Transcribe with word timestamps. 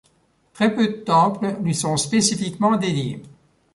Très 0.53 0.73
peu 0.73 0.87
de 0.87 0.93
temples 0.93 1.57
lui 1.61 1.75
sont 1.75 1.95
spécifiquement 1.95 2.75
dédiés. 2.75 3.21